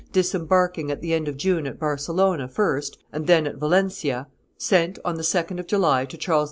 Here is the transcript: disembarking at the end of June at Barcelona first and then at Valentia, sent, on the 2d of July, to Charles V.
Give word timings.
disembarking 0.11 0.89
at 0.89 0.99
the 0.99 1.13
end 1.13 1.27
of 1.27 1.37
June 1.37 1.67
at 1.67 1.77
Barcelona 1.77 2.47
first 2.47 2.97
and 3.13 3.27
then 3.27 3.45
at 3.45 3.57
Valentia, 3.57 4.25
sent, 4.57 4.97
on 5.05 5.13
the 5.13 5.21
2d 5.21 5.59
of 5.59 5.67
July, 5.67 6.05
to 6.05 6.17
Charles 6.17 6.39
V. 6.39 6.39